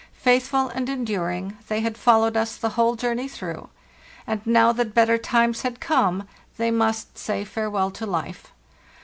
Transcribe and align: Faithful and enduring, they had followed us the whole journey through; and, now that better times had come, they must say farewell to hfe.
Faithful 0.17 0.67
and 0.69 0.89
enduring, 0.89 1.59
they 1.67 1.81
had 1.81 1.95
followed 1.95 2.35
us 2.35 2.55
the 2.57 2.69
whole 2.69 2.95
journey 2.95 3.27
through; 3.27 3.69
and, 4.25 4.41
now 4.47 4.71
that 4.71 4.95
better 4.95 5.19
times 5.19 5.61
had 5.61 5.79
come, 5.79 6.27
they 6.57 6.71
must 6.71 7.19
say 7.19 7.45
farewell 7.45 7.91
to 7.91 8.07
hfe. 8.07 8.45